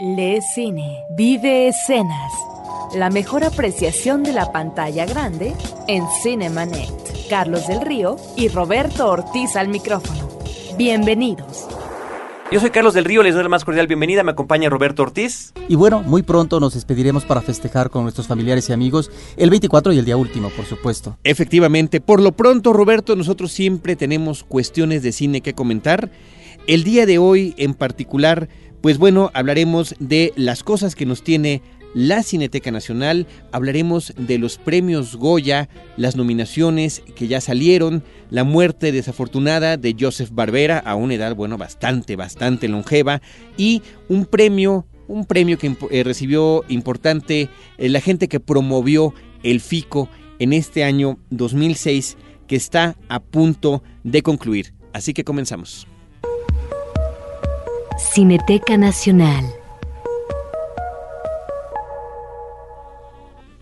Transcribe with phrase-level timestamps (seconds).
[0.00, 1.04] Le Cine.
[1.10, 2.32] Vive escenas.
[2.94, 5.54] La mejor apreciación de la pantalla grande
[5.88, 7.26] en Cinemanet.
[7.28, 10.28] Carlos del Río y Roberto Ortiz al micrófono.
[10.76, 11.66] Bienvenidos.
[12.52, 15.52] Yo soy Carlos del Río, les doy la más cordial bienvenida, me acompaña Roberto Ortiz.
[15.66, 19.92] Y bueno, muy pronto nos despediremos para festejar con nuestros familiares y amigos el 24
[19.92, 21.18] y el día último, por supuesto.
[21.24, 26.08] Efectivamente, por lo pronto, Roberto, nosotros siempre tenemos cuestiones de cine que comentar.
[26.68, 28.48] El día de hoy en particular,
[28.80, 31.62] pues bueno, hablaremos de las cosas que nos tiene
[31.94, 38.92] la Cineteca Nacional, hablaremos de los premios Goya, las nominaciones que ya salieron, la muerte
[38.92, 43.22] desafortunada de Joseph Barbera a una edad, bueno, bastante, bastante longeva,
[43.56, 49.60] y un premio, un premio que eh, recibió importante eh, la gente que promovió el
[49.60, 50.08] FICO
[50.38, 52.16] en este año 2006,
[52.46, 54.74] que está a punto de concluir.
[54.92, 55.86] Así que comenzamos.
[57.98, 59.44] Cineteca Nacional.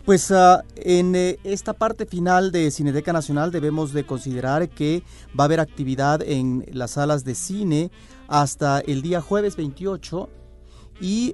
[0.05, 5.45] Pues uh, en eh, esta parte final de Cineteca Nacional debemos de considerar que va
[5.45, 7.91] a haber actividad en las salas de cine
[8.29, 10.29] hasta el día jueves 28
[11.01, 11.33] y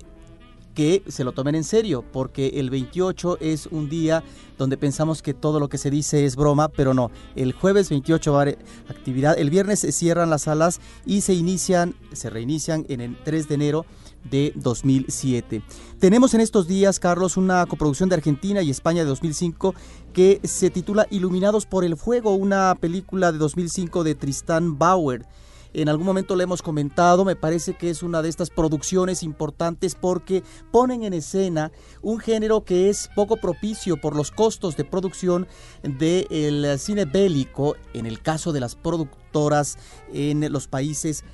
[0.75, 4.23] que se lo tomen en serio, porque el 28 es un día
[4.59, 7.11] donde pensamos que todo lo que se dice es broma, pero no.
[7.37, 11.35] El jueves 28 va a haber actividad, el viernes se cierran las salas y se
[11.35, 13.87] inician, se reinician en el 3 de enero
[14.31, 15.63] de 2007.
[15.99, 19.75] Tenemos en estos días, Carlos, una coproducción de Argentina y España de 2005
[20.13, 25.27] que se titula Iluminados por el Fuego, una película de 2005 de Tristan Bauer.
[25.75, 29.95] En algún momento le hemos comentado, me parece que es una de estas producciones importantes
[29.95, 35.47] porque ponen en escena un género que es poco propicio por los costos de producción
[35.83, 39.79] del cine bélico, en el caso de las productoras
[40.13, 41.25] en los países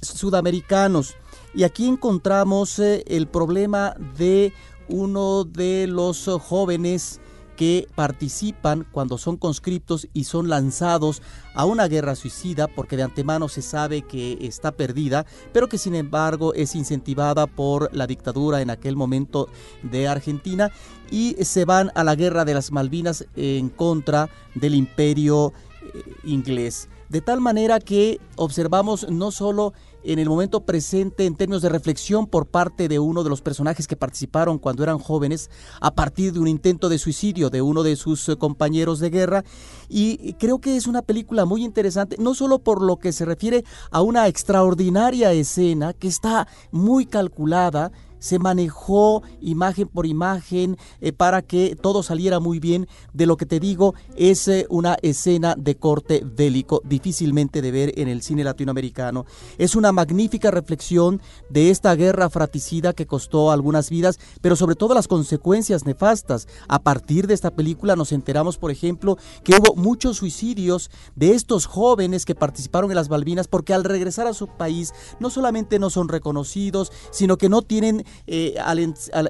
[0.00, 1.14] sudamericanos.
[1.54, 4.52] Y aquí encontramos eh, el problema de
[4.88, 7.20] uno de los jóvenes
[7.56, 11.22] que participan cuando son conscriptos y son lanzados
[11.54, 15.94] a una guerra suicida porque de antemano se sabe que está perdida, pero que sin
[15.94, 19.48] embargo es incentivada por la dictadura en aquel momento
[19.82, 20.70] de Argentina
[21.10, 25.52] y se van a la guerra de las Malvinas en contra del imperio
[25.94, 26.88] eh, inglés.
[27.08, 29.74] De tal manera que observamos no solo
[30.04, 33.86] en el momento presente en términos de reflexión por parte de uno de los personajes
[33.86, 37.96] que participaron cuando eran jóvenes a partir de un intento de suicidio de uno de
[37.96, 39.44] sus eh, compañeros de guerra.
[39.88, 43.64] Y creo que es una película muy interesante no solo por lo que se refiere
[43.90, 47.92] a una extraordinaria escena que está muy calculada
[48.22, 52.86] se manejó imagen por imagen eh, para que todo saliera muy bien.
[53.12, 57.92] De lo que te digo, es eh, una escena de corte bélico, difícilmente de ver
[57.96, 59.26] en el cine latinoamericano.
[59.58, 64.94] Es una magnífica reflexión de esta guerra fratricida que costó algunas vidas, pero sobre todo
[64.94, 66.46] las consecuencias nefastas.
[66.68, 71.66] A partir de esta película nos enteramos, por ejemplo, que hubo muchos suicidios de estos
[71.66, 75.90] jóvenes que participaron en las Balbinas porque al regresar a su país no solamente no
[75.90, 78.54] son reconocidos, sino que no tienen eh,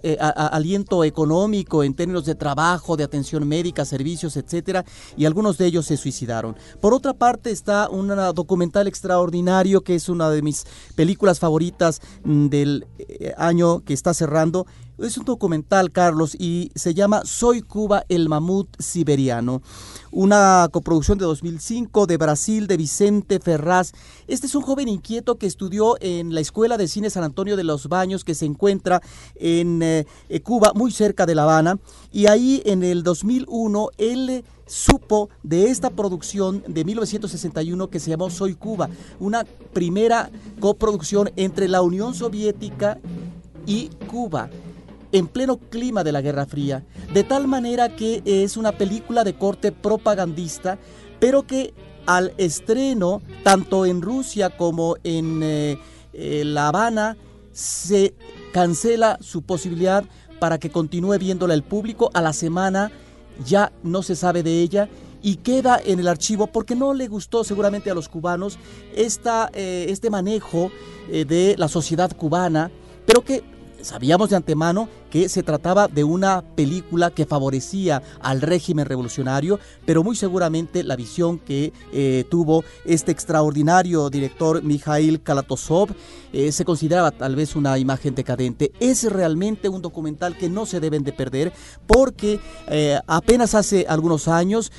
[0.03, 4.85] eh aliento económico en términos de trabajo, de atención médica, servicios, etcétera,
[5.17, 6.57] y algunos de ellos se suicidaron.
[6.81, 12.47] Por otra parte está un documental extraordinario que es una de mis películas favoritas mm,
[12.49, 14.67] del eh, año que está cerrando
[15.07, 19.63] es un documental, Carlos, y se llama Soy Cuba, el mamut siberiano.
[20.11, 23.93] Una coproducción de 2005 de Brasil, de Vicente Ferraz.
[24.29, 27.65] Este es un joven inquieto que estudió en la Escuela de Cine San Antonio de
[27.65, 29.01] los Baños, que se encuentra
[29.35, 30.05] en eh,
[30.43, 31.79] Cuba, muy cerca de La Habana.
[32.13, 38.31] Y ahí en el 2001 él supo de esta producción de 1961 que se llamó
[38.31, 40.31] Soy Cuba, una primera
[40.61, 42.99] coproducción entre la Unión Soviética
[43.67, 44.49] y Cuba
[45.13, 49.35] en pleno clima de la Guerra Fría, de tal manera que es una película de
[49.35, 50.79] corte propagandista,
[51.21, 51.75] pero que
[52.07, 55.79] al estreno, tanto en Rusia como en eh,
[56.13, 57.17] eh, La Habana,
[57.53, 58.15] se
[58.53, 60.05] cancela su posibilidad
[60.41, 62.11] para que continúe viéndola el público.
[62.15, 62.91] A la semana
[63.45, 64.89] ya no se sabe de ella
[65.23, 68.59] y queda en el archivo porque no le gustó seguramente a los cubanos
[68.97, 70.73] esta, eh, este manejo
[71.09, 72.71] de la sociedad cubana,
[73.07, 73.43] pero que
[73.83, 80.05] Sabíamos de antemano que se trataba de una película que favorecía al régimen revolucionario, pero
[80.05, 85.91] muy seguramente la visión que eh, tuvo este extraordinario director Mikhail Kalatosov
[86.33, 88.73] eh, se consideraba tal vez una imagen decadente.
[88.79, 91.53] Es realmente un documental que no se deben de perder
[91.87, 92.39] porque
[92.69, 94.73] eh, apenas hace algunos años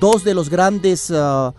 [0.00, 1.10] dos de los grandes...
[1.10, 1.54] Ah,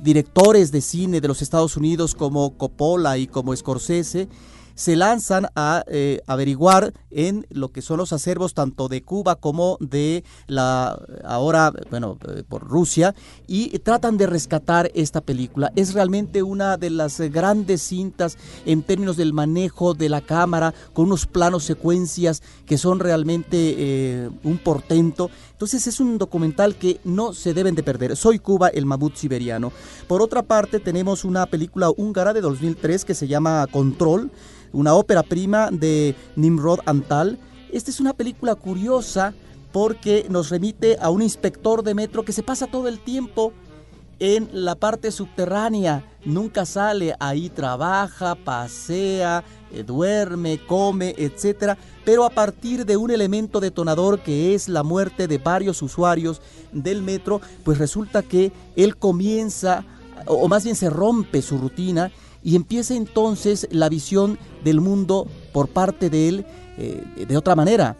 [0.00, 4.28] directores de cine de los Estados Unidos como Coppola y como Scorsese
[4.74, 9.76] se lanzan a eh, averiguar en lo que son los acervos tanto de Cuba como
[9.80, 13.14] de la ahora, bueno, eh, por Rusia,
[13.46, 15.72] y tratan de rescatar esta película.
[15.76, 18.36] Es realmente una de las grandes cintas
[18.66, 24.30] en términos del manejo de la cámara, con unos planos secuencias que son realmente eh,
[24.42, 25.30] un portento.
[25.54, 28.16] Entonces es un documental que no se deben de perder.
[28.16, 29.72] Soy Cuba, el mamut siberiano.
[30.08, 34.32] Por otra parte, tenemos una película húngara de 2003 que se llama Control,
[34.72, 37.38] una ópera prima de Nimrod Antal.
[37.70, 39.32] Esta es una película curiosa
[39.70, 43.52] porque nos remite a un inspector de metro que se pasa todo el tiempo
[44.24, 46.02] en la parte subterránea.
[46.24, 51.76] Nunca sale, ahí trabaja, pasea, eh, duerme, come, etc.
[52.06, 56.40] Pero a partir de un elemento detonador que es la muerte de varios usuarios
[56.72, 59.84] del metro, pues resulta que él comienza,
[60.26, 62.10] o más bien se rompe su rutina
[62.42, 66.46] y empieza entonces la visión del mundo por parte de él
[66.78, 67.98] eh, de otra manera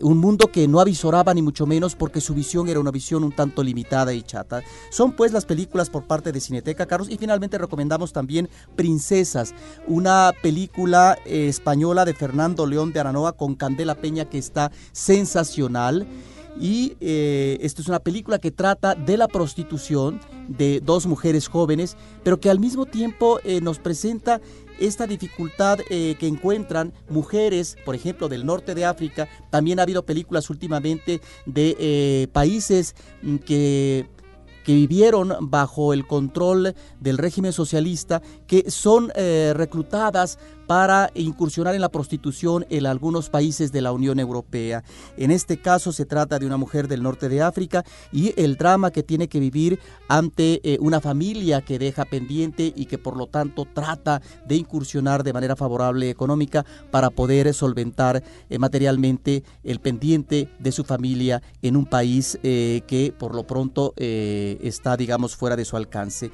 [0.00, 3.32] un mundo que no avisoraba ni mucho menos porque su visión era una visión un
[3.32, 4.62] tanto limitada y chata.
[4.90, 9.54] Son pues las películas por parte de Cineteca, Carlos, y finalmente recomendamos también Princesas,
[9.86, 16.06] una película eh, española de Fernando León de Aranoa con Candela Peña que está sensacional.
[16.60, 21.96] Y eh, esta es una película que trata de la prostitución de dos mujeres jóvenes,
[22.22, 24.40] pero que al mismo tiempo eh, nos presenta
[24.78, 29.28] esta dificultad eh, que encuentran mujeres, por ejemplo, del norte de África.
[29.50, 34.06] También ha habido películas últimamente de eh, países mm, que
[34.64, 41.80] que vivieron bajo el control del régimen socialista, que son eh, reclutadas para incursionar en
[41.80, 44.84] la prostitución en algunos países de la Unión Europea.
[45.16, 48.90] En este caso se trata de una mujer del norte de África y el drama
[48.90, 49.78] que tiene que vivir
[50.08, 55.22] ante eh, una familia que deja pendiente y que por lo tanto trata de incursionar
[55.22, 61.76] de manera favorable económica para poder solventar eh, materialmente el pendiente de su familia en
[61.76, 66.30] un país eh, que por lo pronto está digamos fuera de su alcance.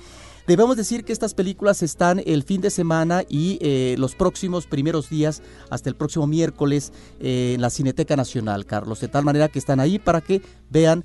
[0.49, 5.11] Debemos decir que estas películas están el fin de semana y eh, los próximos primeros
[5.11, 6.91] días, hasta el próximo miércoles,
[7.21, 8.99] eh, en la Cineteca Nacional, Carlos.
[8.99, 10.41] De tal manera que están ahí para que
[10.71, 11.05] vean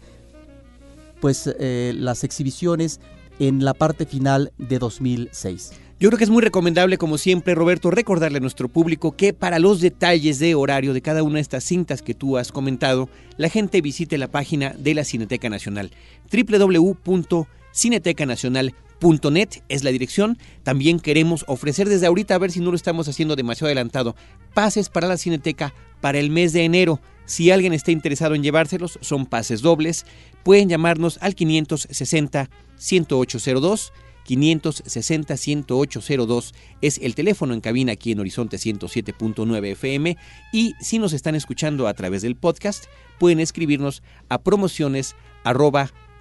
[1.19, 3.01] pues eh, las exhibiciones
[3.37, 5.73] en la parte final de 2006.
[5.99, 9.59] Yo creo que es muy recomendable, como siempre, Roberto, recordarle a nuestro público que para
[9.59, 13.49] los detalles de horario de cada una de estas cintas que tú has comentado, la
[13.49, 15.91] gente visite la página de la Cineteca Nacional,
[16.31, 20.37] www.cinetecanacional.com .net es la dirección.
[20.63, 24.15] También queremos ofrecer desde ahorita, a ver si no lo estamos haciendo demasiado adelantado,
[24.53, 27.01] pases para la Cineteca para el mes de enero.
[27.25, 30.05] Si alguien está interesado en llevárselos, son pases dobles.
[30.43, 32.49] Pueden llamarnos al 560
[32.91, 33.93] 1802.
[34.23, 40.17] 560 1802 es el teléfono en cabina aquí en Horizonte 107.9 FM
[40.53, 42.85] y si nos están escuchando a través del podcast
[43.19, 45.15] pueden escribirnos a promociones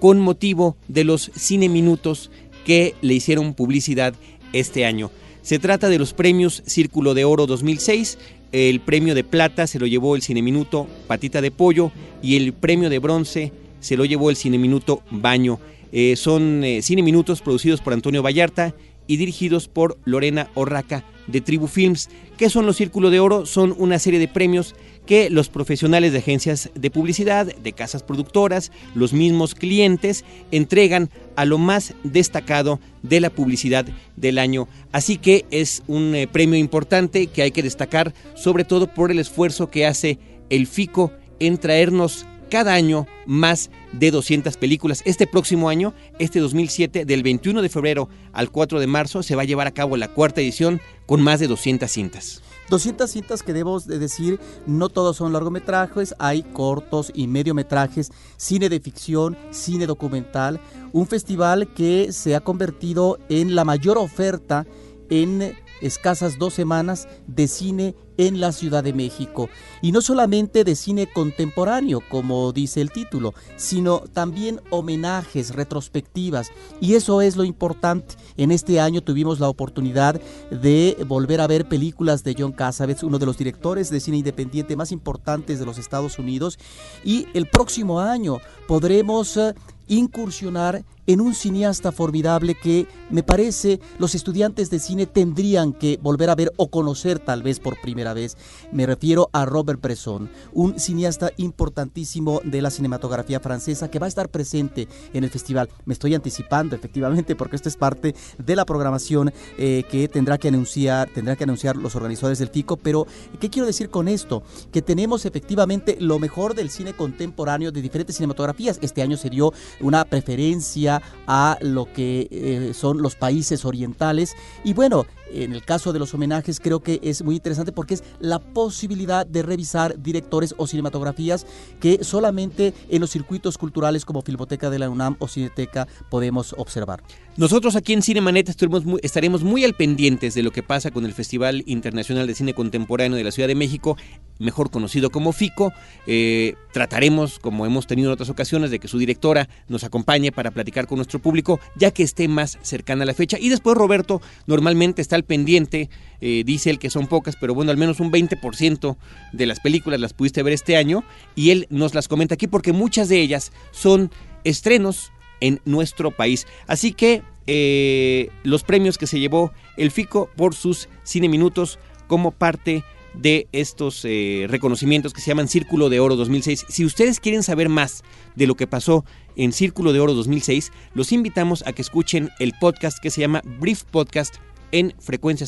[0.00, 2.30] con motivo de los Cine Minutos
[2.64, 4.14] que le hicieron publicidad
[4.54, 5.10] este año.
[5.42, 8.16] Se trata de los premios Círculo de Oro 2006,
[8.54, 11.90] el premio de plata se lo llevó el Cineminuto Patita de Pollo
[12.22, 15.58] y el premio de bronce se lo llevó el Cineminuto Baño.
[15.90, 18.72] Eh, son eh, Cineminutos producidos por Antonio Vallarta
[19.08, 22.08] y dirigidos por Lorena Orraca de Tribu Films.
[22.36, 23.44] ¿Qué son los Círculo de Oro?
[23.44, 28.72] Son una serie de premios que los profesionales de agencias de publicidad, de casas productoras,
[28.94, 34.68] los mismos clientes entregan a lo más destacado de la publicidad del año.
[34.92, 39.18] Así que es un eh, premio importante que hay que destacar, sobre todo por el
[39.18, 40.18] esfuerzo que hace
[40.50, 45.02] el FICO en traernos cada año más de 200 películas.
[45.04, 49.42] Este próximo año, este 2007, del 21 de febrero al 4 de marzo, se va
[49.42, 52.42] a llevar a cabo la cuarta edición con más de 200 cintas.
[52.70, 58.68] 200 cintas que debemos de decir, no todos son largometrajes, hay cortos y mediometrajes, cine
[58.68, 60.60] de ficción, cine documental,
[60.92, 64.66] un festival que se ha convertido en la mayor oferta
[65.10, 69.48] en escasas dos semanas de cine en la Ciudad de México.
[69.82, 76.50] Y no solamente de cine contemporáneo, como dice el título, sino también homenajes, retrospectivas.
[76.80, 78.14] Y eso es lo importante.
[78.36, 83.18] En este año tuvimos la oportunidad de volver a ver películas de John Cassavetes, uno
[83.18, 86.58] de los directores de cine independiente más importantes de los Estados Unidos.
[87.04, 89.54] Y el próximo año podremos eh,
[89.88, 96.30] incursionar en un cineasta formidable que me parece los estudiantes de cine tendrían que volver
[96.30, 98.36] a ver o conocer tal vez por primera vez.
[98.72, 104.08] Me refiero a Robert Bresson, un cineasta importantísimo de la cinematografía francesa que va a
[104.08, 105.68] estar presente en el festival.
[105.84, 110.48] Me estoy anticipando efectivamente porque esto es parte de la programación eh, que tendrá que
[110.48, 113.06] anunciar, tendrá que anunciar los organizadores del FICO, pero
[113.40, 114.42] ¿qué quiero decir con esto?
[114.72, 118.78] Que tenemos efectivamente lo mejor del cine contemporáneo de diferentes cinematografías.
[118.82, 120.93] Este año se dio una preferencia
[121.26, 124.34] a lo que eh, son los países orientales.
[124.64, 125.06] Y bueno,
[125.42, 129.26] en el caso de los homenajes creo que es muy interesante porque es la posibilidad
[129.26, 131.46] de revisar directores o cinematografías
[131.80, 137.02] que solamente en los circuitos culturales como Filmoteca de la UNAM o Cineteca podemos observar.
[137.36, 141.12] Nosotros aquí en Cinemanet estaremos estaremos muy al pendientes de lo que pasa con el
[141.12, 143.96] Festival Internacional de Cine Contemporáneo de la Ciudad de México,
[144.38, 145.72] mejor conocido como FICO.
[146.06, 150.52] Eh, trataremos, como hemos tenido en otras ocasiones, de que su directora nos acompañe para
[150.52, 153.36] platicar con nuestro público, ya que esté más cercana a la fecha.
[153.40, 155.90] Y después Roberto normalmente está al pendiente,
[156.20, 158.96] eh, dice él que son pocas, pero bueno, al menos un 20%
[159.32, 161.04] de las películas las pudiste ver este año,
[161.34, 164.10] y él nos las comenta aquí porque muchas de ellas son
[164.44, 166.46] estrenos en nuestro país.
[166.66, 172.30] Así que eh, los premios que se llevó el FICO por sus cine minutos como
[172.30, 176.66] parte de estos eh, reconocimientos que se llaman Círculo de Oro 2006.
[176.68, 178.02] Si ustedes quieren saber más
[178.34, 179.04] de lo que pasó
[179.36, 183.42] en Círculo de Oro 2006, los invitamos a que escuchen el podcast que se llama
[183.60, 184.36] Brief Podcast
[184.72, 185.46] en frecuencia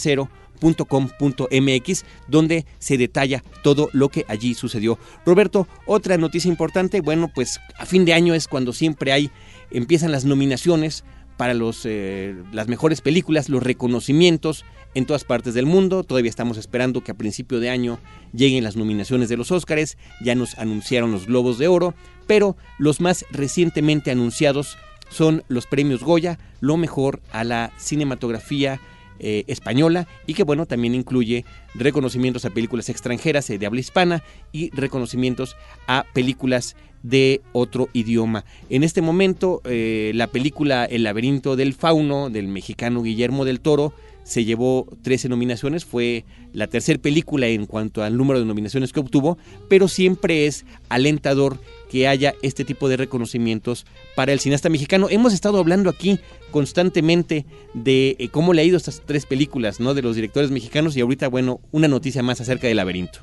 [2.28, 4.98] donde se detalla todo lo que allí sucedió.
[5.24, 9.30] Roberto, otra noticia importante, bueno, pues a fin de año es cuando siempre hay
[9.70, 11.04] empiezan las nominaciones
[11.36, 16.02] para los, eh, las mejores películas, los reconocimientos en todas partes del mundo.
[16.02, 17.98] Todavía estamos esperando que a principio de año
[18.32, 19.98] lleguen las nominaciones de los Óscares.
[20.22, 21.94] Ya nos anunciaron los Globos de Oro,
[22.26, 24.78] pero los más recientemente anunciados
[25.10, 28.80] son los premios Goya, lo mejor a la cinematografía
[29.18, 31.44] eh, española y que bueno también incluye
[31.74, 35.56] reconocimientos a películas extranjeras eh, de habla hispana y reconocimientos
[35.86, 38.44] a películas de otro idioma.
[38.68, 43.92] En este momento eh, la película El laberinto del fauno del mexicano Guillermo del Toro
[44.26, 48.98] se llevó 13 nominaciones, fue la tercera película en cuanto al número de nominaciones que
[48.98, 55.08] obtuvo, pero siempre es alentador que haya este tipo de reconocimientos para el cineasta mexicano.
[55.10, 56.18] Hemos estado hablando aquí
[56.50, 59.94] constantemente de eh, cómo le ha ido estas tres películas, ¿no?
[59.94, 63.20] De los directores mexicanos y ahorita, bueno, una noticia más acerca del laberinto.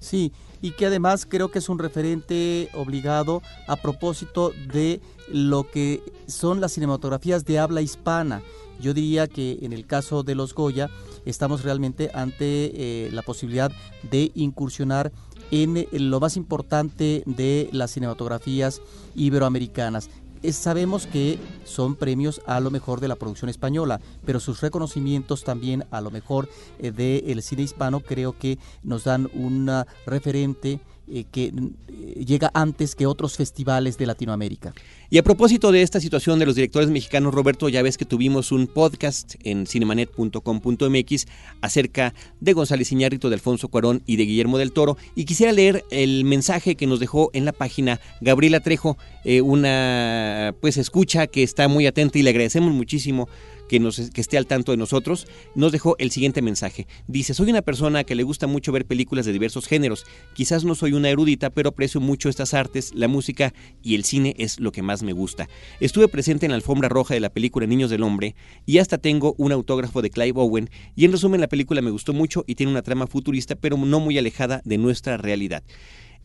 [0.00, 6.02] Sí, y que además creo que es un referente obligado a propósito de lo que
[6.26, 8.42] son las cinematografías de habla hispana
[8.80, 10.90] yo diría que en el caso de los Goya
[11.26, 13.70] estamos realmente ante eh, la posibilidad
[14.10, 15.12] de incursionar
[15.50, 18.80] en lo más importante de las cinematografías
[19.14, 20.10] iberoamericanas.
[20.52, 25.84] sabemos que son premios a lo mejor de la producción española, pero sus reconocimientos también
[25.90, 29.70] a lo mejor eh, del cine hispano creo que nos dan un
[30.06, 30.80] referente
[31.12, 34.72] eh, que eh, llega antes que otros festivales de Latinoamérica.
[35.12, 38.52] Y a propósito de esta situación de los directores mexicanos, Roberto, ya ves que tuvimos
[38.52, 41.26] un podcast en cinemanet.com.mx
[41.60, 44.96] acerca de González Iñárritu, de Alfonso Cuarón y de Guillermo del Toro.
[45.16, 50.54] Y quisiera leer el mensaje que nos dejó en la página Gabriela Trejo, eh, una
[50.60, 53.28] pues escucha que está muy atenta y le agradecemos muchísimo
[53.70, 56.88] que, nos, que esté al tanto de nosotros, nos dejó el siguiente mensaje.
[57.06, 60.06] Dice, soy una persona que le gusta mucho ver películas de diversos géneros.
[60.34, 64.34] Quizás no soy una erudita, pero aprecio mucho estas artes, la música y el cine
[64.38, 65.48] es lo que más me gusta.
[65.80, 68.34] Estuve presente en la alfombra roja de la película Niños del Hombre
[68.66, 72.12] y hasta tengo un autógrafo de Clive Owen y en resumen la película me gustó
[72.12, 75.62] mucho y tiene una trama futurista pero no muy alejada de nuestra realidad.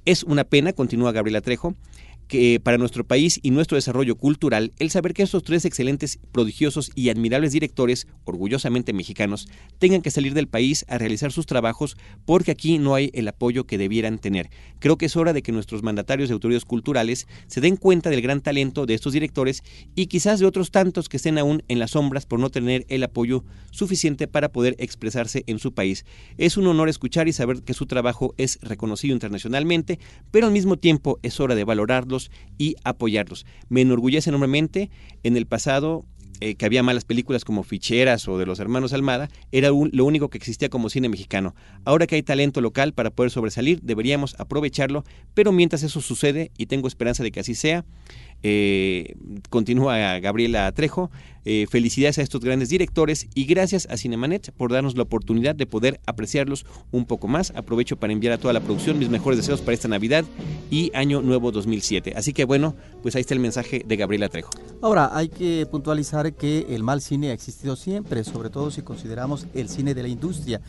[0.05, 1.75] Es una pena, continúa Gabriela Trejo,
[2.27, 6.91] que para nuestro país y nuestro desarrollo cultural el saber que estos tres excelentes, prodigiosos
[6.95, 9.47] y admirables directores, orgullosamente mexicanos,
[9.79, 13.65] tengan que salir del país a realizar sus trabajos porque aquí no hay el apoyo
[13.65, 14.49] que debieran tener.
[14.79, 18.21] Creo que es hora de que nuestros mandatarios de autoridades culturales se den cuenta del
[18.21, 19.63] gran talento de estos directores
[19.95, 23.03] y quizás de otros tantos que estén aún en las sombras por no tener el
[23.03, 26.05] apoyo suficiente para poder expresarse en su país.
[26.37, 29.99] Es un honor escuchar y saber que su trabajo es reconocido internacionalmente,
[30.31, 31.63] pero al mismo tiempo es hora de
[32.57, 33.45] y apoyarlos.
[33.69, 34.89] Me enorgullece enormemente
[35.23, 36.05] en el pasado
[36.41, 40.29] eh, que había malas películas como Ficheras o de los hermanos Almada, era lo único
[40.29, 41.55] que existía como cine mexicano.
[41.85, 46.65] Ahora que hay talento local para poder sobresalir, deberíamos aprovecharlo, pero mientras eso sucede, y
[46.65, 47.85] tengo esperanza de que así sea,
[48.47, 49.15] eh,
[49.49, 51.09] continúa Gabriela Trejo.
[51.45, 55.65] Eh, felicidades a estos grandes directores y gracias a Cinemanet por darnos la oportunidad de
[55.65, 57.51] poder apreciarlos un poco más.
[57.55, 60.25] Aprovecho para enviar a toda la producción mis mejores deseos para esta Navidad
[60.69, 62.13] y Año Nuevo 2007.
[62.15, 64.51] Así que bueno, pues ahí está el mensaje de Gabriela Trejo.
[64.81, 69.47] Ahora, hay que puntualizar que el mal cine ha existido siempre, sobre todo si consideramos
[69.55, 70.61] el cine de la industria.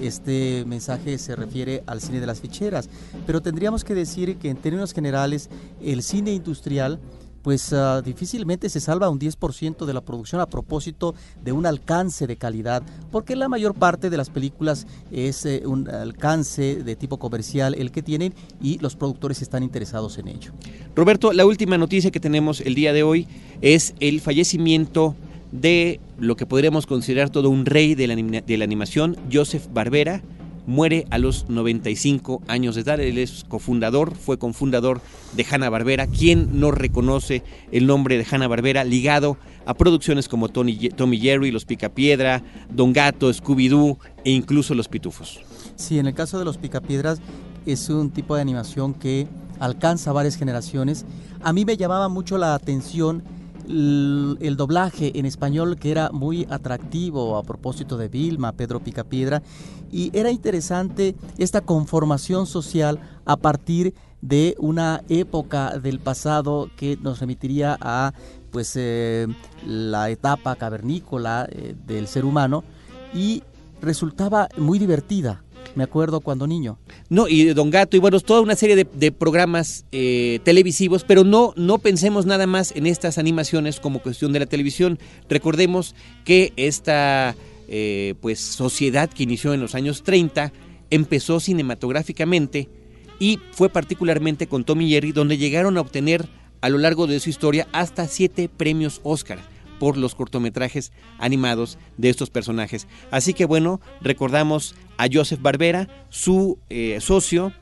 [0.00, 2.88] Este mensaje se refiere al cine de las ficheras,
[3.26, 7.00] pero tendríamos que decir que en términos generales el cine industrial
[7.42, 12.26] pues ah, difícilmente se salva un 10% de la producción a propósito de un alcance
[12.26, 17.18] de calidad, porque la mayor parte de las películas es eh, un alcance de tipo
[17.18, 20.52] comercial el que tienen y los productores están interesados en ello.
[20.94, 23.26] Roberto, la última noticia que tenemos el día de hoy
[23.60, 25.16] es el fallecimiento
[25.52, 30.22] de lo que podríamos considerar todo un rey de la, de la animación, Joseph Barbera,
[30.66, 33.00] muere a los 95 años de edad.
[33.00, 35.00] Él es cofundador, fue cofundador
[35.36, 36.06] de Hanna Barbera.
[36.06, 41.50] ¿Quién no reconoce el nombre de Hanna Barbera ligado a producciones como Tony, Tommy Jerry,
[41.50, 45.40] Los Picapiedra, Don Gato, Scooby-Doo e incluso Los Pitufos?
[45.76, 47.20] Sí, en el caso de Los Picapiedras
[47.66, 49.26] es un tipo de animación que
[49.58, 51.04] alcanza varias generaciones.
[51.42, 53.22] A mí me llamaba mucho la atención
[53.68, 59.42] el, doblaje en español que era muy atractivo a propósito de Vilma, Pedro Picapiedra,
[59.90, 67.20] y era interesante esta conformación social a partir de una época del pasado que nos
[67.20, 68.12] remitiría a
[68.50, 69.26] pues eh,
[69.66, 72.62] la etapa cavernícola eh, del ser humano
[73.14, 73.42] y
[73.80, 75.42] resultaba muy divertida
[75.74, 76.78] me acuerdo cuando niño.
[77.08, 81.52] No, y Don Gato, y bueno, toda una serie de, programas eh, televisivos, pero no,
[81.56, 84.98] no pensemos nada más en estas animaciones como cuestión de la televisión.
[85.28, 87.34] Recordemos que esta
[87.68, 90.52] eh, pues, sociedad que inició en los años 30
[90.90, 92.68] empezó cinematográficamente
[93.18, 96.28] y fue particularmente con Tommy Jerry, donde llegaron a obtener
[96.60, 99.38] a lo largo de su historia hasta siete premios Oscar
[99.82, 102.86] por los cortometrajes animados de estos personajes.
[103.10, 107.52] Así que bueno, recordamos a Joseph Barbera, su eh, socio,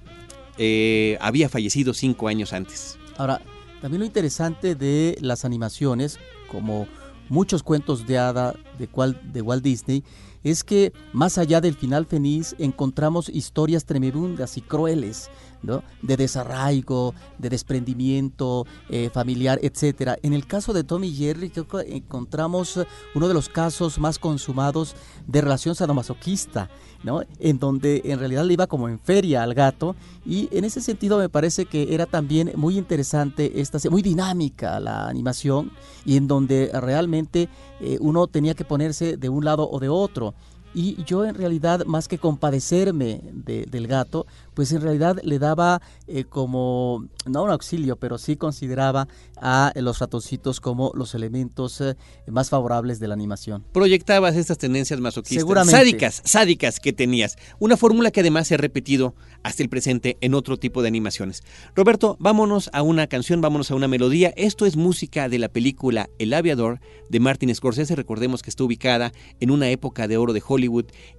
[0.58, 2.98] eh, había fallecido cinco años antes.
[3.16, 3.40] Ahora,
[3.80, 6.86] también lo interesante de las animaciones, como
[7.30, 8.86] muchos cuentos de hada de,
[9.32, 10.04] de Walt Disney,
[10.44, 15.30] es que más allá del final feliz encontramos historias tremebundas y crueles,
[15.62, 15.82] ¿no?
[16.02, 20.16] de desarraigo, de desprendimiento eh, familiar, etcétera.
[20.22, 22.78] En el caso de Tommy Jerry creo que encontramos
[23.14, 24.94] uno de los casos más consumados
[25.26, 26.68] de relación sadomasoquista,
[27.02, 27.22] ¿no?
[27.38, 31.18] en donde en realidad le iba como en feria al gato y en ese sentido
[31.18, 35.70] me parece que era también muy interesante esta muy dinámica la animación
[36.04, 37.48] y en donde realmente
[37.80, 40.34] eh, uno tenía que ponerse de un lado o de otro
[40.72, 46.24] y yo en realidad, más que compadecerme del gato, pues en realidad le daba eh,
[46.24, 49.08] como, no un auxilio, pero sí consideraba
[49.40, 53.64] a los ratoncitos como los elementos eh, más favorables de la animación.
[53.72, 57.36] Proyectabas estas tendencias masoquistas, sádicas, sádicas que tenías.
[57.58, 61.42] Una fórmula que además se ha repetido hasta el presente en otro tipo de animaciones.
[61.74, 64.32] Roberto, vámonos a una canción, vámonos a una melodía.
[64.36, 67.96] Esto es música de la película El Aviador de Martin Scorsese.
[67.96, 70.59] Recordemos que está ubicada en una época de oro de Hollywood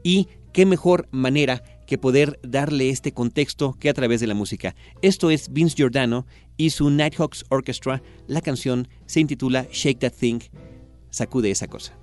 [0.04, 4.76] y qué mejor manera que poder darle este contexto que a través de la música.
[5.02, 6.26] Esto es Vince Giordano
[6.58, 8.02] y su Nighthawks Orchestra.
[8.28, 10.40] La canción se intitula Shake That Thing,
[11.10, 11.98] sacude esa cosa.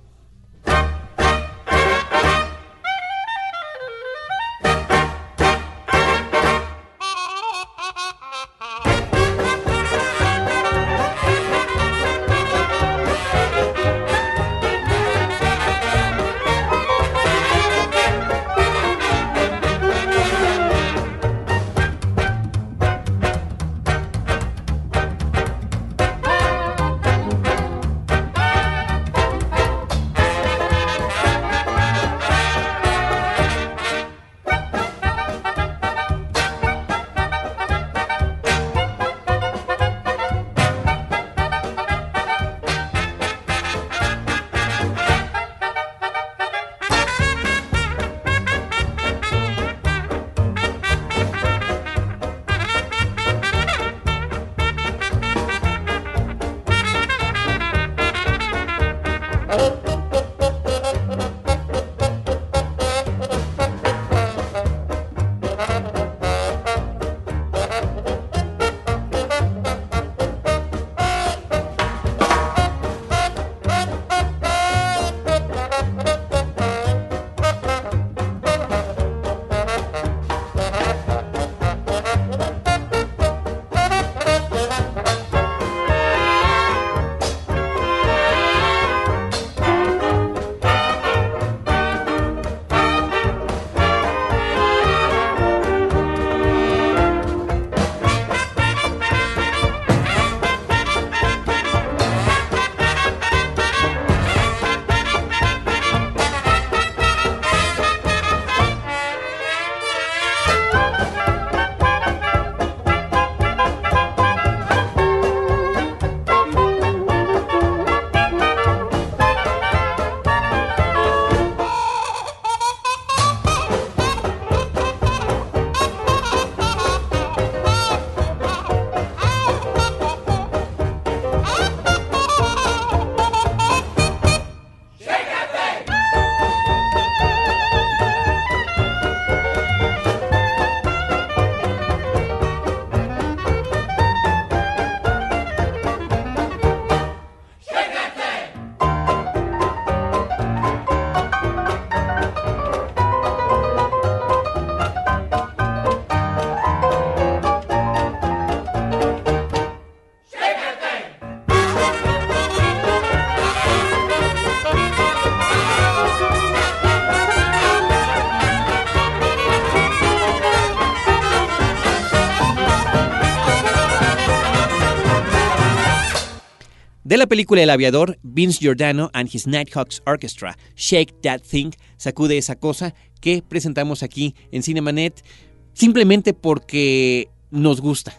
[177.18, 182.56] La película El Aviador, Vince Giordano and his Nighthawks Orchestra, Shake That Thing, sacude esa
[182.56, 185.24] cosa que presentamos aquí en Cinemanet
[185.72, 188.14] simplemente porque nos gusta.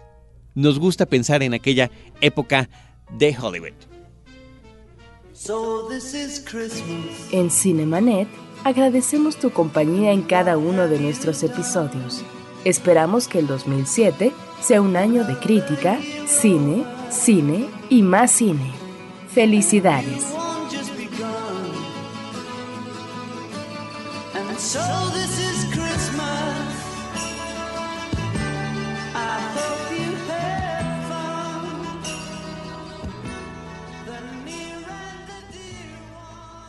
[0.56, 1.90] Nos gusta pensar en aquella
[2.22, 2.70] época
[3.18, 3.74] de Hollywood.
[7.32, 8.28] En Cinemanet
[8.64, 12.24] agradecemos tu compañía en cada uno de nuestros episodios.
[12.66, 18.79] Esperamos que el 2007 sea un año de crítica, cine, cine y más cine.
[19.40, 20.26] Felicidades.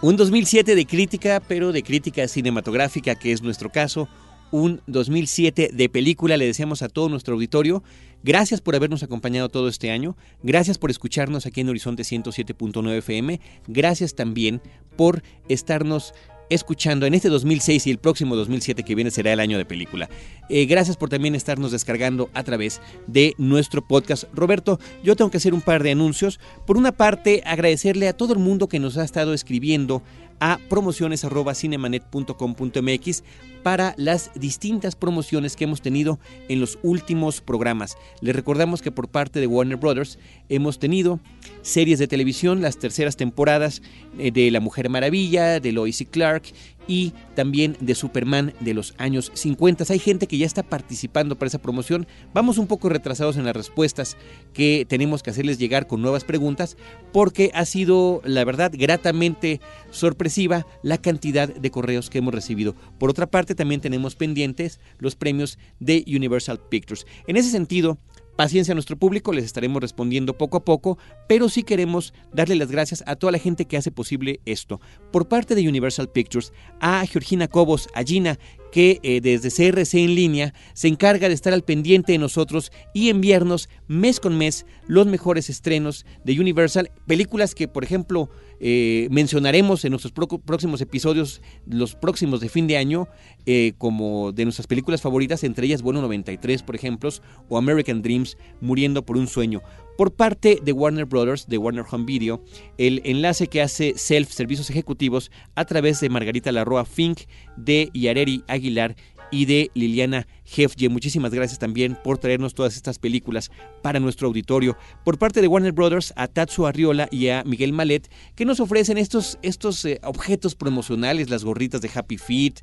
[0.00, 4.08] Un 2007 de crítica, pero de crítica cinematográfica, que es nuestro caso.
[4.50, 7.82] Un 2007 de película, le deseamos a todo nuestro auditorio.
[8.22, 10.16] Gracias por habernos acompañado todo este año.
[10.42, 13.40] Gracias por escucharnos aquí en Horizonte 107.9 FM.
[13.68, 14.60] Gracias también
[14.96, 16.12] por estarnos
[16.50, 20.10] escuchando en este 2006 y el próximo 2007 que viene será el año de película.
[20.48, 24.24] Eh, gracias por también estarnos descargando a través de nuestro podcast.
[24.34, 26.40] Roberto, yo tengo que hacer un par de anuncios.
[26.66, 30.02] Por una parte, agradecerle a todo el mundo que nos ha estado escribiendo
[30.40, 33.22] a promociones.cinemanet.com.mx
[33.62, 37.96] para las distintas promociones que hemos tenido en los últimos programas.
[38.20, 41.20] Les recordamos que por parte de Warner Brothers hemos tenido
[41.62, 43.82] series de televisión, las terceras temporadas
[44.18, 46.44] eh, de La Mujer Maravilla, de Lois y Clark
[46.86, 49.84] y también de Superman de los años 50.
[49.88, 52.06] Hay gente que ya está participando para esa promoción.
[52.34, 54.16] Vamos un poco retrasados en las respuestas
[54.52, 56.76] que tenemos que hacerles llegar con nuevas preguntas
[57.12, 62.74] porque ha sido, la verdad, gratamente sorpresiva la cantidad de correos que hemos recibido.
[62.98, 67.06] Por otra parte, también tenemos pendientes los premios de Universal Pictures.
[67.26, 67.98] En ese sentido,
[68.36, 72.70] Paciencia a nuestro público, les estaremos respondiendo poco a poco, pero sí queremos darle las
[72.70, 74.80] gracias a toda la gente que hace posible esto.
[75.12, 78.38] Por parte de Universal Pictures, a Georgina Cobos, a Gina,
[78.70, 83.08] que eh, desde CRC en línea se encarga de estar al pendiente de nosotros y
[83.08, 88.30] enviarnos mes con mes los mejores estrenos de Universal, películas que por ejemplo
[88.62, 93.08] eh, mencionaremos en nuestros próximos episodios, los próximos de fin de año,
[93.46, 97.10] eh, como de nuestras películas favoritas, entre ellas Bueno 93, por ejemplo,
[97.48, 99.62] o American Dreams, Muriendo por un sueño.
[100.00, 102.42] Por parte de Warner Brothers, de Warner Home Video,
[102.78, 107.24] el enlace que hace Self Servicios Ejecutivos a través de Margarita Larroa Fink,
[107.58, 108.96] de Yareri Aguilar
[109.30, 110.88] y de Liliana Hefje.
[110.88, 113.50] Muchísimas gracias también por traernos todas estas películas
[113.82, 114.74] para nuestro auditorio.
[115.04, 118.96] Por parte de Warner Brothers, a Tatsu Arriola y a Miguel Malet, que nos ofrecen
[118.96, 122.54] estos, estos eh, objetos promocionales, las gorritas de Happy Feet,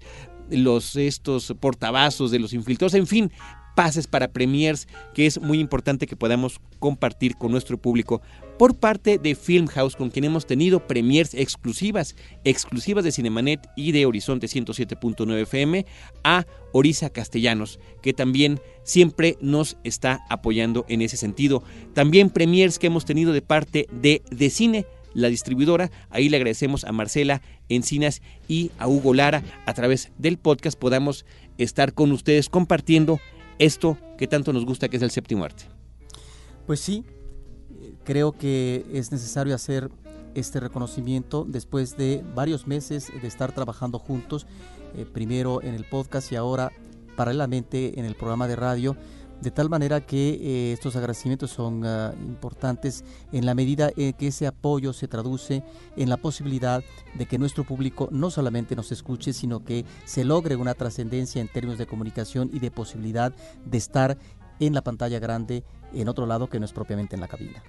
[0.49, 3.31] los estos portavasos de los infiltrados, en fin,
[3.77, 8.23] pases para premiers que es muy importante que podamos compartir con nuestro público
[8.57, 14.07] por parte de Filmhouse con quien hemos tenido premiers exclusivas, exclusivas de Cinemanet y de
[14.07, 15.85] Horizonte 107.9 FM
[16.23, 21.61] a Orisa Castellanos, que también siempre nos está apoyando en ese sentido.
[21.93, 25.91] También premiers que hemos tenido de parte de De Cine, la distribuidora.
[26.09, 29.43] Ahí le agradecemos a Marcela Encinas y a Hugo Lara.
[29.67, 31.27] A través del podcast podamos
[31.59, 33.19] estar con ustedes compartiendo
[33.59, 35.65] esto que tanto nos gusta que es el séptimo arte.
[36.65, 37.05] Pues sí,
[38.03, 39.89] creo que es necesario hacer
[40.35, 44.45] este reconocimiento después de varios meses de estar trabajando juntos,
[44.95, 46.71] eh, primero en el podcast y ahora
[47.15, 48.95] paralelamente en el programa de radio
[49.41, 54.27] de tal manera que eh, estos agradecimientos son ah, importantes en la medida en que
[54.27, 55.63] ese apoyo se traduce
[55.95, 56.83] en la posibilidad
[57.15, 61.47] de que nuestro público no solamente nos escuche, sino que se logre una trascendencia en
[61.47, 63.33] términos de comunicación y de posibilidad
[63.65, 64.17] de estar
[64.59, 67.63] en la pantalla grande en otro lado que no es propiamente en la cabina.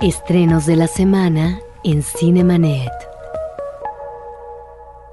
[0.00, 2.90] Estrenos de la semana en Cinemanet.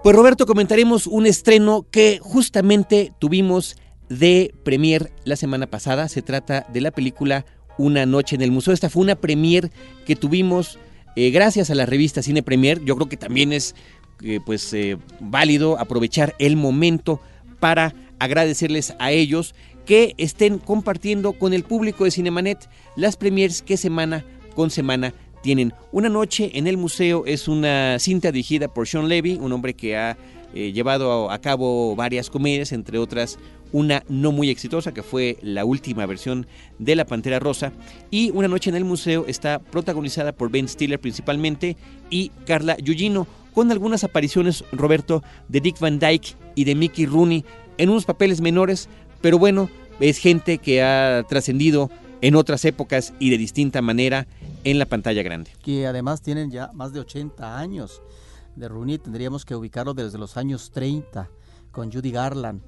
[0.02, 3.76] Pues Roberto, comentaremos un estreno que justamente tuvimos
[4.10, 6.10] de premier la semana pasada.
[6.10, 7.46] Se trata de la película
[7.78, 8.74] Una noche en el museo.
[8.74, 9.72] Esta fue una premier
[10.06, 10.78] que tuvimos
[11.16, 12.84] eh, gracias a la revista Cine Premier.
[12.84, 13.76] Yo creo que también es
[14.22, 17.22] eh, pues eh, válido aprovechar el momento
[17.60, 23.78] para agradecerles a ellos que estén compartiendo con el público de Cinemanet las premiers que
[23.78, 25.74] semana con semana tienen.
[25.92, 29.96] Una noche en el museo es una cinta dirigida por Sean Levy, un hombre que
[29.96, 30.18] ha
[30.54, 33.38] llevado a cabo varias comedias, entre otras
[33.72, 37.72] una no muy exitosa que fue la última versión de La Pantera Rosa
[38.12, 41.78] y Una noche en el museo está protagonizada por Ben Stiller principalmente
[42.10, 47.46] y Carla Yugino con algunas apariciones Roberto de Dick Van Dyke y de Mickey Rooney
[47.78, 48.90] en unos papeles menores,
[49.22, 51.90] pero bueno, es gente que ha trascendido
[52.22, 54.28] en otras épocas y de distinta manera
[54.64, 55.52] en la pantalla grande.
[55.64, 58.02] Que además tienen ya más de 80 años.
[58.56, 61.30] De Rooney tendríamos que ubicarlo desde los años 30
[61.72, 62.62] con Judy Garland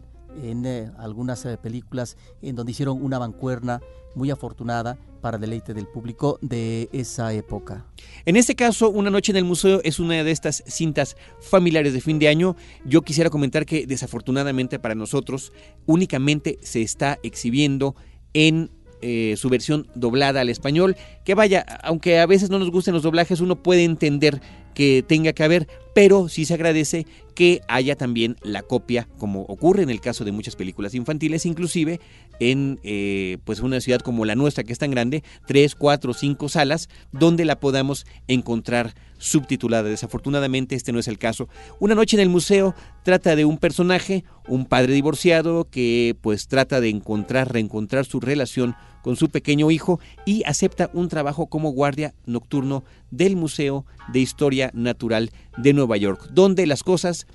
[0.43, 3.81] en eh, algunas eh, películas en donde hicieron una bancuerna
[4.15, 7.85] muy afortunada para deleite del público de esa época.
[8.25, 12.01] En este caso, Una noche en el museo es una de estas cintas familiares de
[12.01, 12.55] fin de año.
[12.85, 15.53] Yo quisiera comentar que desafortunadamente para nosotros
[15.85, 17.95] únicamente se está exhibiendo
[18.33, 18.71] en
[19.03, 23.01] eh, su versión doblada al español, que vaya, aunque a veces no nos gusten los
[23.01, 24.41] doblajes, uno puede entender
[24.73, 27.05] que tenga que haber, pero sí se agradece
[27.35, 31.99] que haya también la copia, como ocurre en el caso de muchas películas infantiles, inclusive
[32.39, 36.49] en eh, pues una ciudad como la nuestra, que es tan grande, tres, cuatro, cinco
[36.49, 39.89] salas, donde la podamos encontrar subtitulada.
[39.89, 41.47] Desafortunadamente este no es el caso.
[41.79, 46.81] Una noche en el museo trata de un personaje, un padre divorciado, que pues trata
[46.81, 52.13] de encontrar, reencontrar su relación con su pequeño hijo y acepta un trabajo como guardia
[52.25, 57.27] nocturno del Museo de Historia Natural de Nueva York, donde las cosas,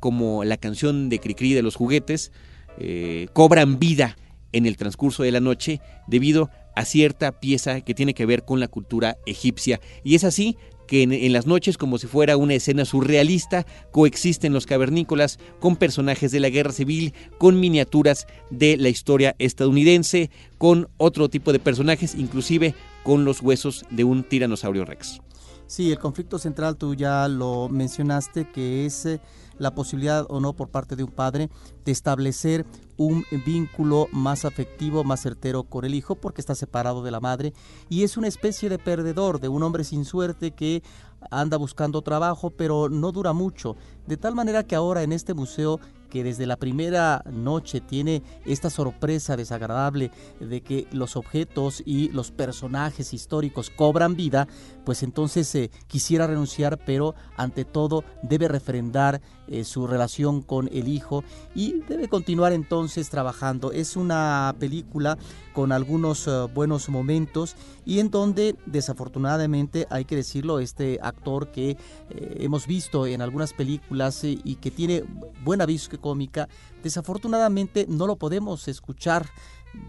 [0.00, 2.32] como la canción de Cricri de los juguetes,
[2.78, 4.16] eh, cobran vida
[4.52, 8.60] en el transcurso de la noche debido a cierta pieza que tiene que ver con
[8.60, 9.80] la cultura egipcia.
[10.04, 14.66] Y es así que en, las noches, como si fuera una escena surrealista, coexisten los
[14.66, 21.28] cavernícolas con personajes de la guerra civil, con miniaturas de la historia estadounidense, con otro
[21.28, 25.20] tipo de personajes, inclusive con los huesos de un tiranosaurio rex.
[25.66, 29.20] Sí, el conflicto central tú ya lo mencionaste, que es eh,
[29.58, 31.50] la posibilidad o no por parte de un padre
[31.84, 32.64] de establecer
[32.96, 37.52] un vínculo más afectivo, más certero con el hijo, porque está separado de la madre
[37.88, 40.84] y es una especie de perdedor, de un hombre sin suerte que
[41.32, 43.74] anda buscando trabajo, pero no dura mucho.
[44.06, 48.70] De tal manera que ahora en este museo que desde la primera noche tiene esta
[48.70, 54.48] sorpresa desagradable de que los objetos y los personajes históricos cobran vida,
[54.84, 60.88] pues entonces eh, quisiera renunciar, pero ante todo debe refrendar eh, su relación con el
[60.88, 63.72] hijo y debe continuar entonces trabajando.
[63.72, 65.18] Es una película
[65.52, 71.76] con algunos eh, buenos momentos y en donde desafortunadamente hay que decirlo, este actor que
[72.10, 75.04] hemos visto en algunas películas y que tiene
[75.44, 76.48] buena vista cómica,
[76.82, 79.26] desafortunadamente no lo podemos escuchar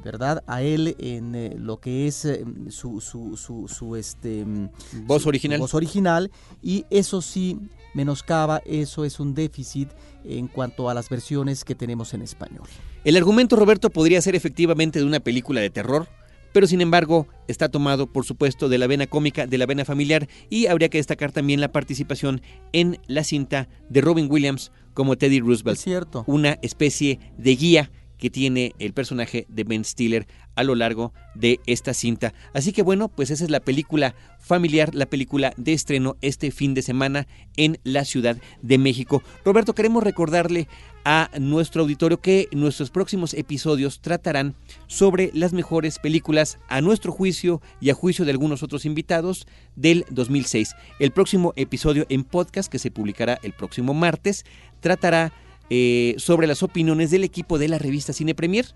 [0.04, 0.44] ¿verdad?
[0.48, 4.70] A él en eh, lo que es eh, su, su, su, este, mm,
[5.06, 5.60] voz original.
[5.60, 7.60] voz original y eso sí
[7.94, 9.90] menoscaba, eso es un déficit
[10.24, 12.68] en cuanto a las versiones que tenemos en español.
[13.04, 16.08] El argumento, Roberto, podría ser efectivamente de una película de terror,
[16.54, 20.28] pero sin embargo está tomado, por supuesto, de la vena cómica, de la vena familiar,
[20.50, 25.40] y habría que destacar también la participación en la cinta de Robin Williams como Teddy
[25.40, 25.80] Roosevelt.
[25.80, 26.24] cierto.
[26.28, 31.60] Una especie de guía que tiene el personaje de Ben Stiller a lo largo de
[31.68, 32.34] esta cinta.
[32.54, 36.74] Así que bueno, pues esa es la película familiar, la película de estreno este fin
[36.74, 37.28] de semana
[37.58, 39.22] en la Ciudad de México.
[39.46, 40.68] Roberto, queremos recordarle
[41.06, 44.56] a nuestro auditorio que nuestros próximos episodios tratarán
[44.88, 50.06] sobre las mejores películas a nuestro juicio y a juicio de algunos otros invitados del
[50.10, 50.76] 2006.
[51.00, 54.44] El próximo episodio en podcast que se publicará el próximo martes
[54.82, 55.32] tratará
[55.70, 58.76] eh, sobre las opiniones del equipo de la revista Cine Premier.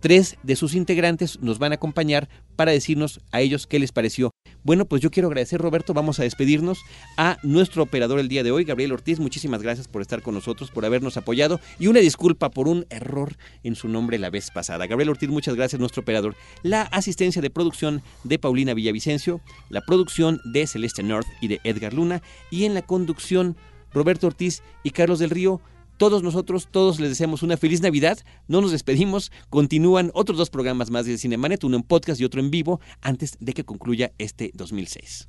[0.00, 4.30] Tres de sus integrantes nos van a acompañar para decirnos a ellos qué les pareció.
[4.62, 6.80] Bueno, pues yo quiero agradecer, Roberto, vamos a despedirnos
[7.18, 9.20] a nuestro operador el día de hoy, Gabriel Ortiz.
[9.20, 13.36] Muchísimas gracias por estar con nosotros, por habernos apoyado y una disculpa por un error
[13.62, 14.86] en su nombre la vez pasada.
[14.86, 16.34] Gabriel Ortiz, muchas gracias, nuestro operador.
[16.62, 21.92] La asistencia de producción de Paulina Villavicencio, la producción de Celeste North y de Edgar
[21.92, 23.56] Luna y en la conducción
[23.92, 25.60] Roberto Ortiz y Carlos del Río
[26.00, 28.18] todos nosotros, todos les deseamos una feliz Navidad.
[28.48, 29.30] No nos despedimos.
[29.50, 33.36] Continúan otros dos programas más de Cinemanet, uno en podcast y otro en vivo, antes
[33.38, 35.28] de que concluya este 2006.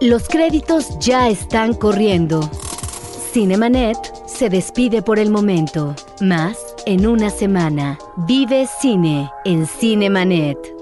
[0.00, 2.50] Los créditos ya están corriendo.
[3.32, 5.94] Cinemanet se despide por el momento.
[6.20, 7.96] Más en una semana.
[8.26, 10.79] Vive cine en Cinemanet.